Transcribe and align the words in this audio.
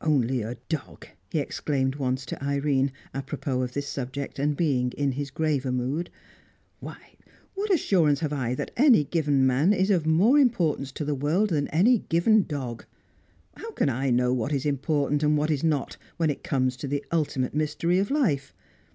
"Only 0.00 0.40
a 0.40 0.54
dog!" 0.70 1.06
he 1.30 1.38
exclaimed 1.38 1.96
once 1.96 2.24
to 2.24 2.42
Irene, 2.42 2.92
apropos 3.12 3.60
of 3.60 3.74
this 3.74 3.86
subject, 3.86 4.38
and 4.38 4.56
being 4.56 4.92
in 4.92 5.12
his 5.12 5.30
graver 5.30 5.70
mood. 5.70 6.08
"Why, 6.80 6.96
what 7.54 7.70
assurance 7.70 8.20
have 8.20 8.32
I 8.32 8.54
that 8.54 8.70
any 8.78 9.04
given 9.04 9.46
man 9.46 9.74
is 9.74 9.90
of 9.90 10.06
more 10.06 10.38
importance 10.38 10.92
to 10.92 11.04
the 11.04 11.14
world 11.14 11.50
than 11.50 11.68
any 11.68 11.98
given 12.08 12.44
dog? 12.44 12.86
How 13.54 13.70
can 13.72 13.90
I 13.90 14.08
know 14.08 14.32
what 14.32 14.54
is 14.54 14.64
important 14.64 15.22
and 15.22 15.36
what 15.36 15.50
is 15.50 15.62
not, 15.62 15.98
when 16.16 16.30
it 16.30 16.42
comes 16.42 16.78
to 16.78 16.88
the 16.88 17.04
ultimate 17.12 17.52
mystery 17.54 17.98
of 17.98 18.10
life? 18.10 18.54